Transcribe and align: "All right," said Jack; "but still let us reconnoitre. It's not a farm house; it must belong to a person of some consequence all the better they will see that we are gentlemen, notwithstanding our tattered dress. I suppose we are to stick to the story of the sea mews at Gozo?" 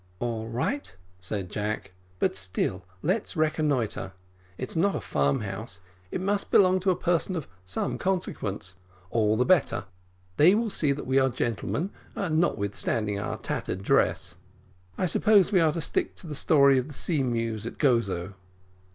"All 0.19 0.47
right," 0.47 0.95
said 1.19 1.51
Jack; 1.51 1.93
"but 2.17 2.35
still 2.35 2.83
let 3.03 3.21
us 3.21 3.35
reconnoitre. 3.35 4.13
It's 4.57 4.75
not 4.75 4.95
a 4.95 4.99
farm 4.99 5.41
house; 5.41 5.79
it 6.09 6.19
must 6.21 6.49
belong 6.49 6.79
to 6.79 6.89
a 6.89 6.95
person 6.95 7.35
of 7.35 7.47
some 7.65 7.99
consequence 7.99 8.77
all 9.11 9.37
the 9.37 9.45
better 9.45 9.85
they 10.37 10.55
will 10.55 10.71
see 10.71 10.91
that 10.91 11.05
we 11.05 11.19
are 11.19 11.29
gentlemen, 11.29 11.91
notwithstanding 12.15 13.19
our 13.19 13.37
tattered 13.37 13.83
dress. 13.83 14.33
I 14.97 15.05
suppose 15.05 15.51
we 15.51 15.59
are 15.59 15.71
to 15.73 15.81
stick 15.81 16.15
to 16.15 16.25
the 16.25 16.33
story 16.33 16.79
of 16.79 16.87
the 16.87 16.95
sea 16.95 17.21
mews 17.21 17.67
at 17.67 17.77
Gozo?" 17.77 18.33